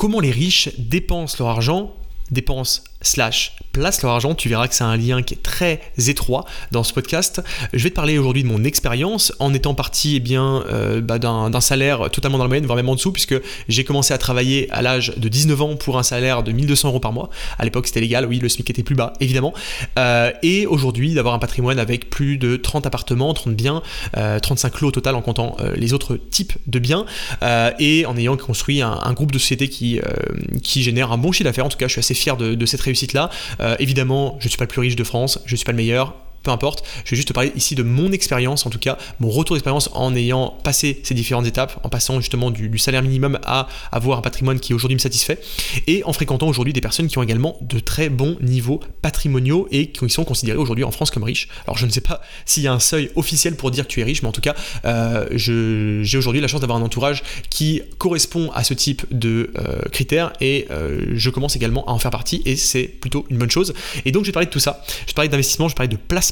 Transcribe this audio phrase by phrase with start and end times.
[0.00, 1.94] comment les riches dépensent leur argent
[2.30, 6.44] dépensent slash place leur argent, tu verras que c'est un lien qui est très étroit
[6.72, 7.40] dans ce podcast.
[7.72, 11.18] Je vais te parler aujourd'hui de mon expérience en étant parti eh bien, euh, bah,
[11.18, 13.36] d'un salaire totalement dans la moyenne, voire même en dessous, puisque
[13.68, 17.00] j'ai commencé à travailler à l'âge de 19 ans pour un salaire de 1200 euros
[17.00, 17.30] par mois.
[17.58, 19.54] À l'époque c'était légal, oui, le SMIC était plus bas, évidemment.
[19.98, 23.82] Euh, et aujourd'hui d'avoir un patrimoine avec plus de 30 appartements, 30 biens,
[24.12, 27.06] 35 lots au total en comptant les autres types de biens,
[27.78, 30.00] et en ayant construit un, un groupe de sociétés qui,
[30.62, 31.66] qui génère un bon chiffre d'affaires.
[31.66, 33.30] En tout cas, je suis assez fier de, cette réussite-là.
[33.60, 35.72] Euh, évidemment, je ne suis pas le plus riche de France, je ne suis pas
[35.72, 38.78] le meilleur, peu importe, je vais juste te parler ici de mon expérience, en tout
[38.78, 43.02] cas mon retour d'expérience en ayant passé ces différentes étapes, en passant justement du, salaire
[43.02, 45.38] minimum à avoir un patrimoine qui aujourd'hui me satisfait,
[45.86, 49.88] et en fréquentant aujourd'hui des personnes qui ont également de très bons niveaux patrimoniaux et
[49.88, 51.48] qui sont considérées aujourd'hui en France comme riches.
[51.66, 54.00] Alors je ne sais pas s'il y a un seuil officiel pour dire que tu
[54.00, 54.54] es riche, mais en tout cas
[54.84, 59.82] euh, j'ai aujourd'hui la chance d'avoir un entourage qui correspond à ce type de euh,
[59.92, 63.50] critères et euh, je commence également à en faire partie et c'est plutôt une bonne
[63.50, 63.74] chose.
[64.04, 65.88] Et donc je vais parler de tout ça, je vais parler d'investissement, je vais parler
[65.88, 66.29] de place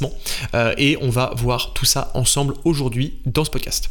[0.55, 3.91] euh, et on va voir tout ça ensemble aujourd'hui dans ce podcast.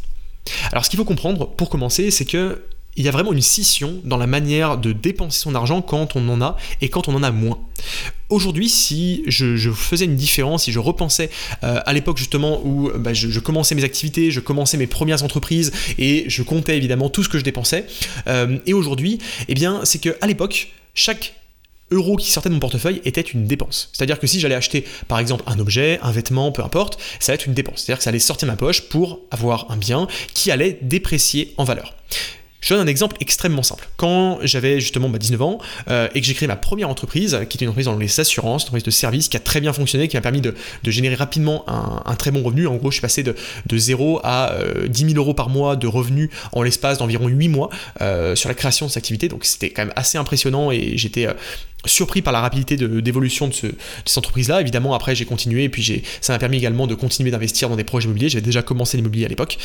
[0.71, 2.61] Alors ce qu'il faut comprendre pour commencer, c'est que
[2.97, 6.27] il y a vraiment une scission dans la manière de dépenser son argent quand on
[6.29, 7.59] en a et quand on en a moins.
[8.29, 11.29] Aujourd'hui, si je, faisais une différence, si je repensais
[11.63, 15.71] euh, à l'époque justement où bah, je, commençais mes activités, je commençais mes premières entreprises
[15.99, 17.85] et je comptais évidemment tout ce que je dépensais,
[18.25, 21.35] euh, et aujourd'hui, eh bien, c'est que à l'époque, chaque
[21.91, 23.89] euro qui sortait de mon portefeuille était une dépense.
[23.93, 27.41] C'est-à-dire que si j'allais acheter par exemple un objet, un vêtement, peu importe, ça allait
[27.41, 27.83] être une dépense.
[27.83, 31.53] C'est-à-dire que ça allait sortir de ma poche pour avoir un bien qui allait déprécier
[31.57, 31.93] en valeur.
[32.67, 33.87] Je donne un exemple extrêmement simple.
[33.97, 37.57] Quand j'avais justement 19 bah, ans euh, et que j'ai créé ma première entreprise, qui
[37.57, 40.07] était une entreprise dans les assurances, une entreprise de service qui a très bien fonctionné,
[40.07, 42.67] qui m'a permis de, générer rapidement un, très bon revenu.
[42.67, 43.35] En gros, je suis passé de,
[43.67, 44.53] de 0 à
[44.87, 47.69] 10 euh, 000 euros par mois de revenus en l'espace d'environ 8 mois
[48.01, 49.29] euh, sur la création de cette activité.
[49.29, 51.27] Donc c'était quand même assez impressionnant et j'étais
[51.85, 53.67] surpris par la rapidité d'évolution de, ce,
[54.05, 54.61] cette entreprise-là.
[54.61, 57.83] Évidemment, après, j'ai continué et puis ça m'a permis également de continuer d'investir dans des
[57.83, 58.29] projets immobiliers.
[58.29, 59.57] J'avais déjà commencé l'immobilier à l'époque.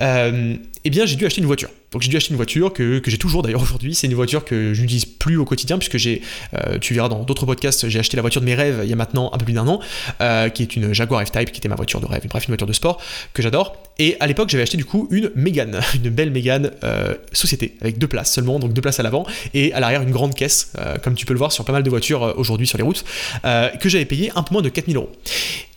[0.00, 1.68] Euh, eh bien, j'ai dû acheter une voiture.
[1.92, 3.94] Donc, j'ai dû acheter une voiture que, j'ai toujours d'ailleurs aujourd'hui.
[3.94, 6.22] C'est une voiture que je n'utilise plus au quotidien puisque j'ai,
[6.54, 8.92] euh, tu verras dans d'autres podcasts, j'ai acheté la voiture de mes rêves il y
[8.92, 9.80] a maintenant un peu plus d'un an,
[10.20, 12.22] euh, qui est une Jaguar F-Type, qui était ma voiture de rêve.
[12.28, 13.00] Bref, une voiture de sport
[13.32, 13.76] que j'adore.
[13.98, 16.70] Et à l'époque, j'avais acheté du coup une Mégane, une belle Mégane
[17.32, 20.34] société avec deux places seulement, donc deux places à l'avant et à l'arrière une grande
[20.34, 20.72] caisse,
[21.02, 23.04] comme tu peux le voir sur pas mal de voitures euh, aujourd'hui sur les routes,
[23.44, 25.10] euh, que j'avais payé un peu moins de 4000 euros.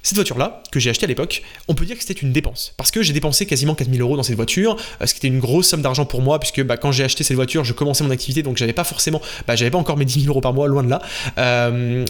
[0.04, 2.74] Cette voiture-là, que j'ai achetée à l'époque, on peut dire que c'était une dépense.
[2.76, 5.40] Parce que j'ai dépensé quasiment 4000 euros dans cette voiture, euh, ce qui était une
[5.40, 8.10] grosse somme d'argent pour moi, puisque bah, quand j'ai acheté cette voiture, je commençais mon
[8.10, 10.68] activité, donc j'avais pas forcément, bah, j'avais pas encore mes 10 000 euros par mois,
[10.68, 11.02] loin de là.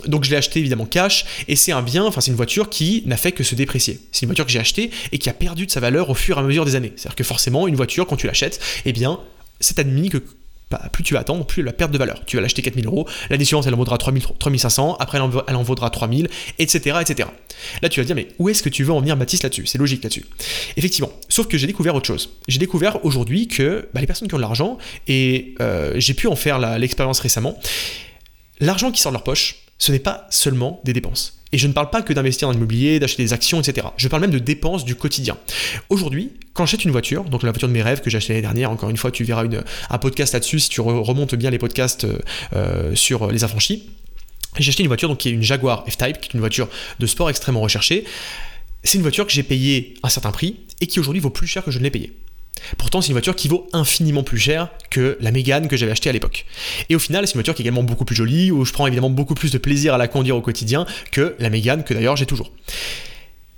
[0.08, 3.04] donc je l'ai acheté évidemment cash, et c'est un bien, enfin c'est une voiture qui
[3.06, 4.00] n'a fait que se déprécier.
[4.12, 6.38] C'est une voiture que j'ai achetée et qui a perdu de sa valeur au fur
[6.38, 6.94] et à mesure des années.
[6.96, 9.20] C'est-à-dire que forcément, une voiture, quand tu l'achètes, eh bien,
[9.60, 10.24] c'est admis que
[10.92, 12.22] plus tu vas attendre, plus la perte de valeur.
[12.26, 15.32] Tu vas l'acheter 4000 euros, l'année suivante elle en vaudra 3000, 3500, après elle en,
[15.48, 17.30] elle en vaudra 3000, etc., etc.
[17.82, 19.66] Là tu vas dire, mais où est-ce que tu veux en venir Baptiste là-dessus?
[19.66, 20.26] C'est logique là-dessus.
[20.78, 22.38] Effectivement, sauf que j'ai découvert autre chose.
[22.48, 24.78] J'ai découvert aujourd'hui que bah, les personnes qui ont de l'argent,
[25.08, 27.58] et euh, j'ai pu en faire l'expérience récemment,
[28.60, 31.41] l'argent qui sort de leur poche, ce n'est pas seulement des dépenses.
[31.54, 33.88] Et je ne parle pas que d'investir dans l'immobilier, d'acheter des actions, etc.
[33.98, 35.38] Je parle même de dépenses du quotidien.
[35.90, 38.42] Aujourd'hui, quand j'achète une voiture, donc la voiture de mes rêves que j'ai achetée l'année
[38.42, 41.58] dernière, encore une fois, tu verras une, un podcast là-dessus si tu remontes bien les
[41.58, 42.20] podcasts euh,
[42.54, 43.90] euh, sur les affranchis.
[44.60, 46.68] J'ai acheté une voiture donc, qui est une Jaguar F-Type, qui est une voiture
[47.00, 48.06] de sport extrêmement recherchée.
[48.84, 51.64] C'est une voiture que j'ai payée un certain prix et qui aujourd'hui vaut plus cher
[51.64, 52.14] que je ne l'ai payée.
[52.78, 56.10] Pourtant, c'est une voiture qui vaut infiniment plus cher que la Mégane que j'avais achetée
[56.10, 56.46] à l'époque.
[56.90, 58.88] Et au final, c'est une voiture qui est également beaucoup plus jolie, où je prends
[58.88, 62.16] évidemment beaucoup plus de plaisir à la conduire au quotidien que la Mégane que d'ailleurs
[62.16, 62.52] j'ai toujours.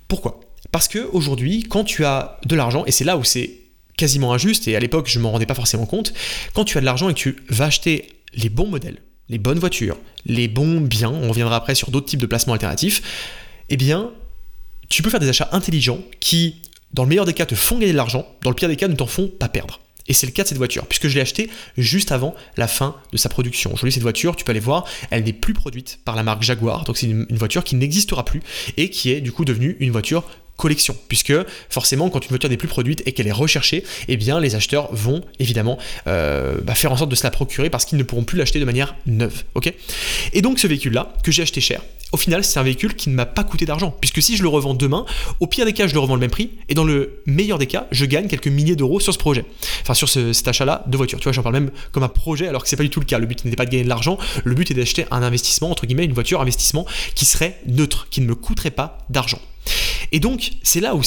[0.08, 0.42] Pourquoi?
[0.72, 3.60] Parce que aujourd'hui, quand tu as de l'argent, et c'est là où c'est
[3.98, 6.14] quasiment injuste, et à l'époque je ne m'en rendais pas forcément compte,
[6.54, 8.98] quand tu as de l'argent et que tu vas acheter les bons modèles,
[9.30, 13.02] les bonnes voitures, les bons biens, on reviendra après sur d'autres types de placements alternatifs,
[13.70, 14.12] eh bien,
[14.90, 16.62] tu peux faire des achats intelligents qui
[16.94, 18.88] dans le meilleur des cas, te font gagner de l'argent, dans le pire des cas,
[18.88, 19.80] ne t'en font pas perdre.
[20.08, 22.96] Et c'est le cas de cette voiture, puisque je l'ai achetée juste avant la fin
[23.12, 23.72] de sa production.
[23.74, 26.84] Aujourd'hui, cette voiture, tu peux aller voir, elle n'est plus produite par la marque Jaguar,
[26.84, 28.42] donc c'est une, voiture qui n'existera plus
[28.78, 30.24] et qui est du coup devenue une voiture
[30.58, 31.34] collection, puisque
[31.70, 34.94] forcément quand une voiture n'est plus produite et qu'elle est recherchée, eh bien les acheteurs
[34.94, 38.24] vont évidemment euh, bah, faire en sorte de se la procurer parce qu'ils ne pourront
[38.24, 39.44] plus l'acheter de manière neuve.
[39.56, 39.74] ok?
[40.34, 41.82] Et donc ce véhicule-là, que j'ai acheté cher,
[42.14, 44.48] au final c'est un véhicule qui ne m'a pas coûté d'argent, puisque si je le
[44.48, 45.06] revends demain,
[45.42, 47.68] au pire des cas je le revends le même prix, et dans le meilleur des
[47.68, 49.44] cas, je gagne quelques milliers d'euros sur ce projet,
[49.82, 51.20] enfin sur cet achat-là de voiture.
[51.20, 53.06] Tu vois, j'en parle même comme un projet alors que c'est pas du tout le
[53.06, 53.18] cas.
[53.18, 55.86] Le but n'était pas de gagner de l'argent, le but est d'acheter un investissement, entre
[55.86, 59.40] guillemets, une voiture investissement qui serait neutre, qui ne me coûterait pas d'argent.
[60.12, 61.02] Et donc, c'est là où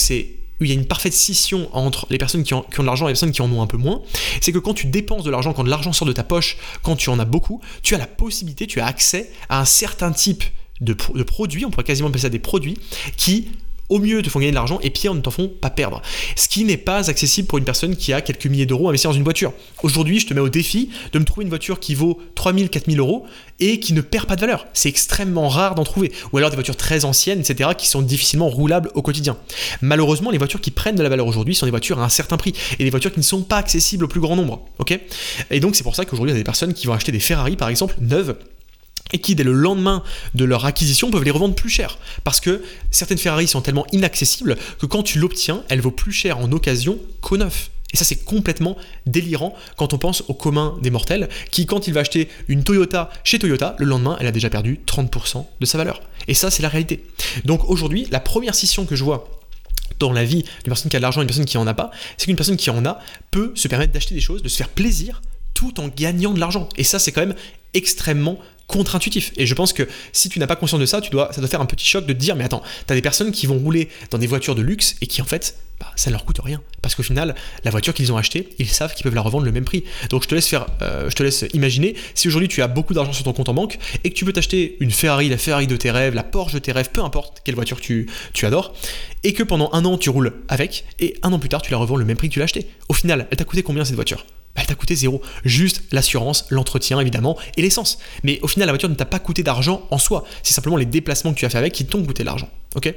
[0.60, 3.14] il y a une parfaite scission entre les personnes qui ont, de l'argent et les
[3.14, 4.02] personnes qui en ont un peu moins,
[4.40, 7.10] c'est que quand tu dépenses de l'argent, quand l'argent sort de ta poche, quand tu
[7.10, 10.42] en as beaucoup, tu as la possibilité, tu as accès à un certain type
[10.80, 12.76] de, produits, on pourrait quasiment appeler ça des produits,
[13.16, 13.48] qui
[13.88, 16.02] au mieux te font gagner de l'argent et pire ne t'en font pas perdre.
[16.34, 19.10] Ce qui n'est pas accessible pour une personne qui a quelques milliers d'euros à investir
[19.10, 19.52] dans une voiture.
[19.82, 22.98] Aujourd'hui, je te mets au défi de me trouver une voiture qui vaut 3000, 4000
[22.98, 23.26] euros
[23.60, 24.66] et qui ne perd pas de valeur.
[24.72, 26.12] C'est extrêmement rare d'en trouver.
[26.32, 29.36] Ou alors des voitures très anciennes, etc., qui sont difficilement roulables au quotidien.
[29.82, 32.36] Malheureusement, les voitures qui prennent de la valeur aujourd'hui sont des voitures à un certain
[32.36, 34.66] prix et des voitures qui ne sont pas accessibles au plus grand nombre.
[35.50, 37.20] Et donc c'est pour ça qu'aujourd'hui, il y a des personnes qui vont acheter des
[37.20, 38.36] Ferrari, par exemple, neuves
[39.12, 40.02] et qui dès le lendemain
[40.34, 41.98] de leur acquisition peuvent les revendre plus cher.
[42.24, 46.38] Parce que certaines Ferrari sont tellement inaccessibles que quand tu l'obtiens, elle vaut plus cher
[46.38, 47.70] en occasion qu'au neuf.
[47.92, 48.76] Et ça, c'est complètement
[49.06, 53.10] délirant quand on pense au commun des mortels, qui, quand il va acheter une Toyota
[53.22, 56.02] chez Toyota, le lendemain, elle a déjà perdu 30% de sa valeur.
[56.26, 57.04] Et ça, c'est la réalité.
[57.44, 59.30] Donc aujourd'hui, la première scission que je vois
[60.00, 61.74] dans la vie d'une personne qui a de l'argent et d'une personne qui en a
[61.74, 62.98] pas, c'est qu'une personne qui en a
[63.30, 65.22] peut se permettre d'acheter des choses, de se faire plaisir
[65.54, 66.68] tout en gagnant de l'argent.
[66.76, 67.36] Et ça, c'est quand même
[67.72, 69.32] extrêmement contre-intuitif.
[69.36, 71.48] Et je pense que si tu n'as pas conscience de ça, tu dois, ça doit
[71.48, 73.58] faire un petit choc de te dire, mais attends, tu as des personnes qui vont
[73.58, 76.40] rouler dans des voitures de luxe et qui en fait, bah, ça ne leur coûte
[76.42, 76.60] rien.
[76.82, 77.34] Parce qu'au final,
[77.64, 79.84] la voiture qu'ils ont achetée, ils savent qu'ils peuvent la revendre le même prix.
[80.10, 82.94] Donc je te laisse faire, euh, je te laisse imaginer, si aujourd'hui tu as beaucoup
[82.94, 85.66] d'argent sur ton compte en banque et que tu veux t'acheter une Ferrari, la Ferrari
[85.66, 88.74] de tes rêves, la Porsche de tes rêves, peu importe quelle voiture tu, tu adores,
[89.22, 91.78] et que pendant un an tu roules avec, et un an plus tard tu la
[91.78, 92.66] revends le même prix que tu l'as acheté.
[92.88, 94.24] Au final, elle t'a coûté combien cette voiture?
[94.56, 95.20] Bah, elle t'a coûté zéro.
[95.44, 97.98] Juste l'assurance, l'entretien évidemment et l'essence.
[98.24, 100.24] Mais au final, la voiture ne t'a pas coûté d'argent en soi.
[100.42, 102.48] C'est simplement les déplacements que tu as fait avec qui t'ont coûté l'argent.
[102.76, 102.92] Ok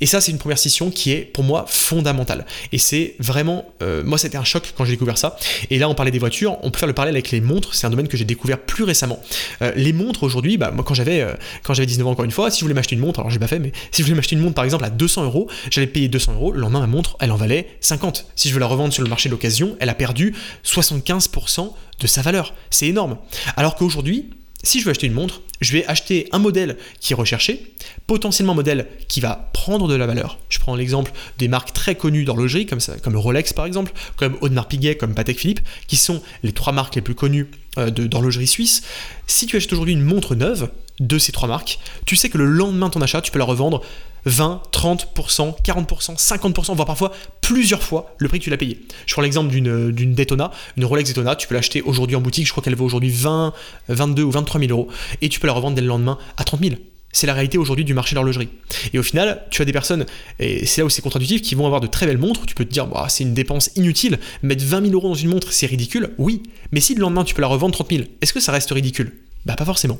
[0.00, 2.46] Et ça, c'est une première scission qui est pour moi fondamentale.
[2.72, 5.36] Et c'est vraiment, euh, moi, c'était un choc quand j'ai découvert ça.
[5.68, 7.74] Et là, on parlait des voitures, on peut faire le parallèle avec les montres.
[7.74, 9.22] C'est un domaine que j'ai découvert plus récemment.
[9.60, 12.30] Euh, les montres aujourd'hui, bah, moi, quand j'avais euh, quand j'avais 19 ans, encore une
[12.30, 14.16] fois, si je voulais m'acheter une montre, alors j'ai pas fait, mais si je voulais
[14.16, 16.52] m'acheter une montre par exemple à 200 euros, j'allais payer 200 euros.
[16.52, 18.26] Le lendemain, ma montre, elle en valait 50.
[18.34, 21.70] Si je veux la revendre sur le marché de l'occasion, elle a perdu 75%
[22.00, 22.54] de sa valeur.
[22.70, 23.18] C'est énorme.
[23.56, 24.30] Alors qu'aujourd'hui,
[24.62, 27.74] si je veux acheter une montre, je vais acheter un modèle qui est recherché,
[28.06, 30.38] potentiellement un modèle qui va prendre de la valeur.
[30.48, 34.68] Je prends l'exemple des marques très connues d'horlogerie, comme, comme Rolex par exemple, comme Audemars
[34.68, 37.48] Piguet, comme Patek Philippe, qui sont les trois marques les plus connues
[37.78, 38.82] euh, d'horlogerie suisse.
[39.26, 40.68] Si tu achètes aujourd'hui une montre neuve
[41.02, 43.44] de ces trois marques, tu sais que le lendemain de ton achat, tu peux la
[43.44, 43.82] revendre
[44.24, 48.80] 20, 30%, 40%, 50%, voire parfois plusieurs fois le prix que tu l'as payé.
[49.06, 52.52] Je prends l'exemple d'une Daytona, une Rolex Daytona, tu peux l'acheter aujourd'hui en boutique, je
[52.52, 53.52] crois qu'elle vaut aujourd'hui 20,
[53.88, 54.88] 22 ou 23 000 euros,
[55.20, 56.76] et tu peux la revendre dès le lendemain à 30 000.
[57.14, 58.48] C'est la réalité aujourd'hui du marché de l'horlogerie.
[58.94, 60.06] Et au final, tu as des personnes,
[60.38, 62.46] et c'est là où c'est contre-intuitif, qui vont avoir de très belles montres.
[62.46, 64.18] Tu peux te dire, bah, c'est une dépense inutile.
[64.42, 66.14] Mettre 20 000 euros dans une montre, c'est ridicule.
[66.16, 66.42] Oui.
[66.70, 69.12] Mais si le lendemain, tu peux la revendre 30 000, est-ce que ça reste ridicule?
[69.46, 69.98] Bah, pas forcément.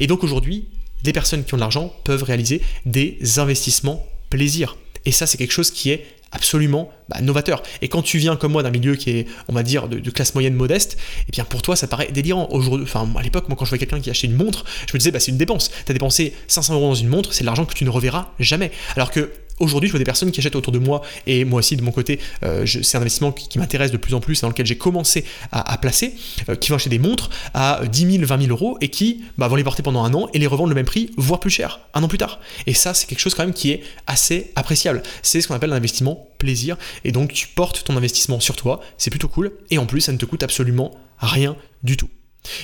[0.00, 0.68] Et donc aujourd'hui,
[1.02, 4.76] des personnes qui ont de l'argent peuvent réaliser des investissements plaisir.
[5.04, 7.62] Et ça, c'est quelque chose qui est absolument bah, novateur.
[7.80, 10.34] Et quand tu viens comme moi d'un milieu qui est, on va dire, de, classe
[10.34, 12.48] moyenne modeste, eh bien pour toi ça paraît délirant.
[12.50, 14.98] Aujourd'hui, enfin à l'époque, moi quand je vois quelqu'un qui achetait une montre, je me
[14.98, 15.70] disais bah c'est une dépense.
[15.70, 18.70] Tu as dépensé 500 euros dans une montre, c'est l'argent que tu ne reverras jamais.
[18.94, 21.76] Alors que Aujourd'hui, je vois des personnes qui achètent autour de moi, et moi aussi
[21.76, 24.66] de mon côté, euh, c'est un investissement qui, m'intéresse de plus en plus, dans lequel
[24.66, 26.14] j'ai commencé à, placer,
[26.48, 29.48] euh, qui vont acheter des montres à 10 000, 20 000 euros, et qui bah,
[29.48, 31.80] vont les porter pendant un an et les revendre le même prix, voire plus cher,
[31.94, 32.40] un an plus tard.
[32.66, 35.02] Et ça, c'est quelque chose quand même qui est assez appréciable.
[35.22, 39.10] C'est ce qu'on appelle l'investissement plaisir, et donc tu portes ton investissement sur toi, c'est
[39.10, 42.08] plutôt cool, et en plus, ça ne te coûte absolument rien du tout.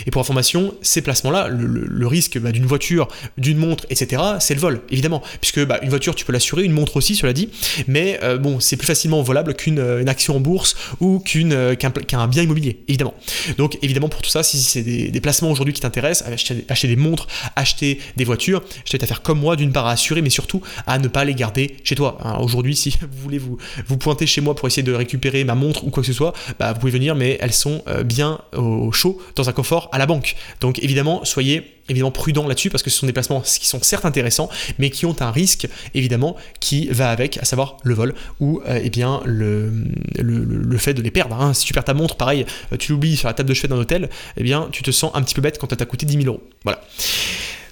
[0.07, 4.61] Et pour information, ces placements-là, le, risque bah, d'une voiture, d'une montre, etc., c'est le
[4.61, 5.23] vol, évidemment.
[5.41, 7.49] Puisque bah, une voiture, tu peux l'assurer, une montre aussi, cela dit,
[7.87, 12.29] mais euh, bon, c'est plus facilement volable qu'une euh, action en bourse ou euh, qu'un
[12.29, 13.15] bien immobilier, évidemment.
[13.59, 16.29] Donc, évidemment, pour tout ça, si c'est des, placements aujourd'hui qui t'intéressent,
[16.69, 17.27] acheter, des montres,
[17.57, 20.61] acheter des voitures, je t'invite à faire comme moi, d'une part à assurer, mais surtout
[20.87, 22.19] à ne pas les garder chez toi.
[22.23, 23.57] Hein, aujourd'hui, si vous voulez vous,
[23.99, 26.73] pointer chez moi pour essayer de récupérer ma montre ou quoi que ce soit, bah,
[26.73, 30.37] vous pouvez venir, mais elles sont bien au chaud dans un confort à la banque.
[30.61, 34.05] Donc évidemment, soyez évidemment prudent là-dessus parce que ce sont des placements qui sont certes
[34.05, 38.61] intéressants, mais qui ont un risque évidemment qui va avec, à savoir le vol ou
[38.67, 39.73] euh, eh bien le,
[40.19, 41.41] le, fait de les perdre.
[41.41, 41.55] Hein.
[41.55, 43.77] Si tu perds ta montre, pareil, euh, tu l'oublies sur la table de chevet d'un
[43.77, 46.23] hôtel, eh bien tu te sens un petit peu bête quand ça t'a coûté 10
[46.23, 46.43] 000 euros.
[46.65, 46.81] Voilà.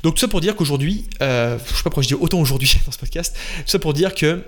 [0.03, 2.77] Donc tout ça pour dire qu'aujourd'hui, euh, je sais pas pourquoi je dis autant aujourd'hui
[2.87, 4.43] dans ce podcast, tout ça pour dire que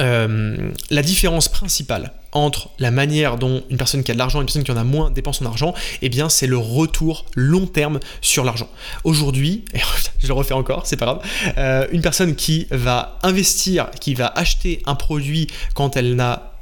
[0.00, 4.42] euh, la différence principale entre la manière dont une personne qui a de l'argent et
[4.42, 7.66] une personne qui en a moins dépense son argent, eh bien c'est le retour long
[7.66, 8.68] terme sur l'argent.
[9.04, 9.64] Aujourd'hui,
[10.18, 11.22] je le refais encore, c'est pas grave,
[11.56, 16.52] euh, une personne qui va investir, qui va acheter un produit quand elle n'a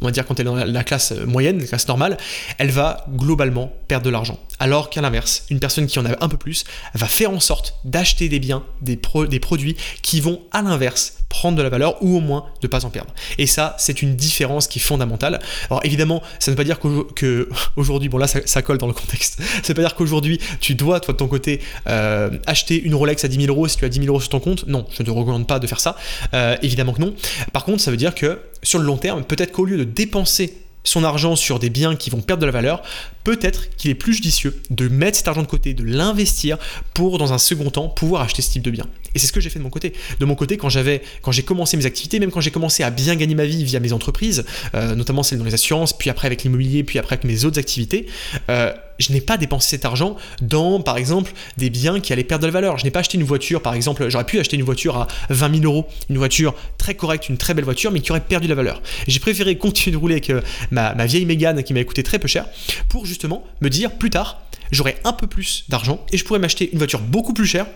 [0.00, 2.16] quand elle est dans la classe moyenne, la classe normale,
[2.58, 4.38] elle va globalement perdre de l'argent.
[4.62, 6.62] Alors qu'à l'inverse, une personne qui en a un peu plus
[6.94, 11.62] va faire en sorte d'acheter des biens, des, produits qui vont à l'inverse prendre de
[11.62, 13.12] la valeur ou au moins de pas en perdre.
[13.38, 15.40] Et ça, c'est une différence qui est fondamentale.
[15.68, 19.38] Alors évidemment, ça ne veut pas dire qu'aujourd'hui, bon là ça, colle dans le contexte,
[19.42, 22.94] ça ne veut pas dire qu'aujourd'hui tu dois, toi de ton côté, euh, acheter une
[22.94, 24.68] Rolex à 10 000 euros si tu as 10 000 euros sur ton compte.
[24.68, 25.96] Non, je ne te recommande pas de faire ça.
[26.34, 27.14] Euh, évidemment que non.
[27.52, 30.61] Par contre, ça veut dire que sur le long terme, peut-être qu'au lieu de dépenser
[30.84, 32.82] son argent sur des biens qui vont perdre de la valeur,
[33.24, 36.58] peut-être qu'il est plus judicieux de mettre cet argent de côté, de l'investir
[36.94, 38.86] pour, dans un second temps, pouvoir acheter ce type de bien.
[39.14, 39.92] Et c'est ce que j'ai fait de mon côté.
[40.18, 43.34] De mon côté, quand j'ai commencé mes activités, même quand j'ai commencé à bien gagner
[43.34, 46.82] ma vie via mes entreprises, euh, notamment celles dans les assurances, puis après avec l'immobilier,
[46.82, 48.06] puis après avec mes autres activités,
[48.48, 48.72] euh,
[49.02, 52.46] je n'ai pas dépensé cet argent dans, par exemple, des biens qui allaient perdre de
[52.46, 52.78] la valeur.
[52.78, 55.60] Je n'ai pas acheté une voiture, par exemple, j'aurais pu acheter une voiture à 20
[55.60, 58.52] 000 euros, une voiture très correcte, une très belle voiture, mais qui aurait perdu de
[58.52, 58.82] la valeur.
[59.06, 60.40] J'ai préféré continuer de rouler avec euh,
[60.70, 62.46] ma, vieille Mégane qui m'a coûté très peu cher
[62.88, 66.70] pour justement me dire plus tard, j'aurai un peu plus d'argent et je pourrais m'acheter
[66.72, 67.66] une voiture beaucoup plus chère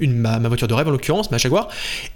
[0.00, 1.68] ma, voiture de rêve en l'occurrence, ma Jaguar,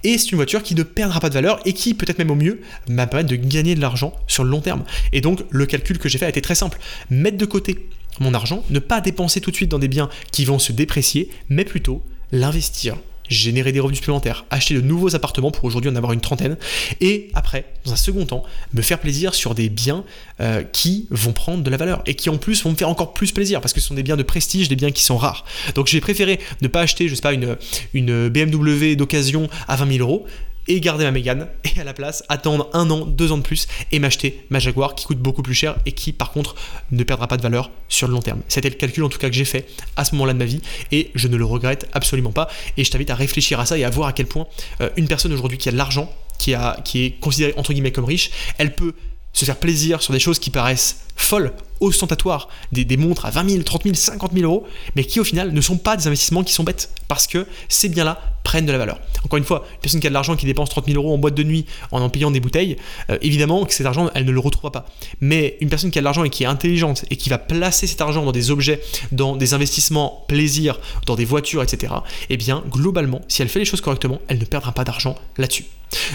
[0.05, 2.35] et c'est une voiture qui ne perdra pas de valeur et qui, peut-être même au
[2.35, 4.85] mieux, m'a permis de gagner de l'argent sur le long terme.
[5.13, 6.79] Et donc, le calcul que j'ai fait a été très simple.
[7.11, 7.87] Mettre de côté
[8.21, 11.31] mon argent, ne pas dépenser tout de suite dans des biens qui vont se déprécier,
[11.49, 12.97] mais plutôt l'investir
[13.29, 16.57] générer des revenus supplémentaires, acheter de nouveaux appartements pour aujourd'hui en avoir une trentaine,
[17.01, 20.05] et après, dans un second temps, me faire plaisir sur des biens
[20.41, 23.15] euh, qui vont prendre de la valeur et qui en plus vont me faire encore
[23.15, 25.45] plus plaisir parce que ce sont des biens de prestige, des biens qui sont rares.
[25.75, 27.57] Donc j'ai préféré ne pas acheter, je sais pas, une,
[27.95, 30.27] une BMW d'occasion à 20 000 euros,
[30.69, 33.67] et garder ma Mégane et à la place attendre un an, deux ans de plus
[33.91, 36.55] et m'acheter ma Jaguar qui coûte beaucoup plus cher et qui par contre
[36.91, 38.41] ne perdra pas de valeur sur le long terme.
[38.49, 40.61] C'était le calcul en tout cas que j'ai fait à ce moment-là de ma vie
[40.93, 43.85] et je ne le regrette absolument pas et je t'invite à réfléchir à ça et
[43.85, 44.47] à voir à quel point
[44.81, 48.05] euh, une personne aujourd'hui qui a de l'argent, qui, qui est considérée entre guillemets comme
[48.05, 48.95] riche, elle peut
[49.33, 53.51] se faire plaisir sur des choses qui paraissent folles, ostentatoires, des, des, montres à 20
[53.51, 54.67] 000, 30 000, 50 000 euros,
[54.97, 57.89] mais qui au final ne sont pas des investissements qui sont bêtes, parce que ces
[57.89, 58.99] biens-là prennent de la valeur.
[59.25, 61.19] Encore une fois, une personne qui a de l'argent, qui dépense 30 000 euros en
[61.19, 62.77] boîte de nuit en en payant des bouteilles,
[63.11, 64.87] euh, évidemment que cet argent, elle ne le retrouvera pas.
[65.21, 67.87] Mais une personne qui a de l'argent et qui est intelligente et qui va placer
[67.87, 68.81] cet argent dans des objets,
[69.13, 71.93] dans des investissements plaisir, dans des voitures, etc.,
[72.31, 75.67] eh bien, globalement, si elle fait les choses correctement, elle ne perdra pas d'argent là-dessus.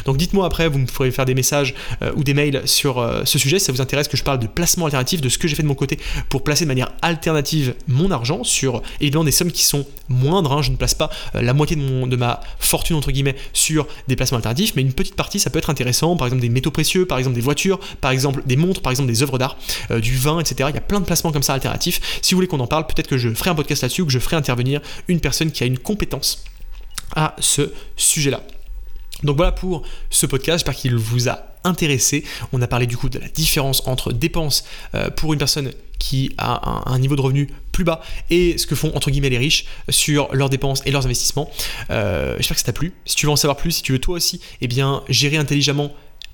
[0.06, 3.24] Donc dites-moi après, vous me pourrez faire des messages euh, ou des mails sur euh,
[3.26, 5.48] ce sujet si ça vous intéresse que je parle de placement alternatif, de ce que
[5.54, 9.32] j'ai fait de mon côté pour placer de manière alternative mon argent sur évidemment des
[9.32, 10.52] sommes qui sont moindres.
[10.54, 10.62] Hein.
[10.62, 13.88] je ne place pas euh, la moitié de, mon, de ma fortune entre guillemets sur
[14.08, 16.16] des placements alternatifs, mais une petite partie ça peut être intéressant.
[16.18, 19.10] Par exemple des métaux précieux, par exemple des voitures, par exemple des montres, par exemple
[19.10, 19.58] des œuvres d'art,
[20.02, 20.70] du vin, etc.
[20.70, 22.20] Il y a plein de placements comme ça alternatifs.
[22.22, 24.20] Si vous voulez qu'on en parle, peut-être que je ferai un podcast là-dessus que je
[24.20, 26.44] ferai intervenir une personne qui a une compétence
[27.16, 28.42] à ce sujet-là.
[29.24, 32.24] Donc voilà pour ce podcast, j'espère qu'il vous a intéressé.
[32.52, 34.66] On a parlé du coup de la différence entre dépenses
[34.96, 38.76] euh, pour une personne qui a un, niveau de revenu plus bas et ce que
[38.76, 41.50] font entre guillemets les riches sur leurs dépenses et leurs investissements.
[41.92, 42.94] Euh, j'espère que ça t'a plu.
[43.06, 45.94] Si tu veux en savoir plus, si tu veux toi aussi, eh bien gérer intelligemment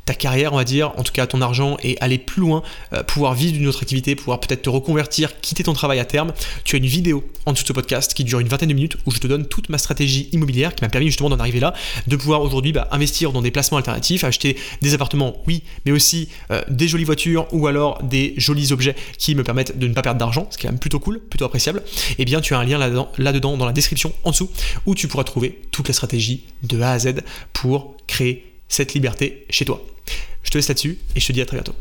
[0.09, 2.63] ta carrière, on va dire, en tout cas ton argent, et aller plus loin,
[2.93, 6.33] euh, pouvoir vivre d'une autre activité, pouvoir peut-être te reconvertir, quitter ton travail à terme,
[6.63, 8.97] tu as une vidéo en dessous de ce podcast qui dure une vingtaine de minutes
[9.05, 11.75] où je te donne toute ma stratégie immobilière qui m'a permis justement d'en arriver là,
[12.07, 16.29] de pouvoir aujourd'hui bah, investir dans des placements alternatifs, acheter des appartements, oui, mais aussi
[16.49, 20.01] euh, des jolies voitures ou alors des jolis objets qui me permettent de ne pas
[20.01, 21.83] perdre d'argent, ce qui est quand même plutôt cool, plutôt appréciable.
[22.11, 24.49] Et eh bien tu as un lien là-dedans, là-dedans dans la description en dessous
[24.87, 27.21] où tu pourras trouver toute la stratégie de A à Z
[27.53, 29.83] pour créer cette liberté chez toi.
[30.43, 31.75] Je te laisse là-dessus et je te dis à très bientôt.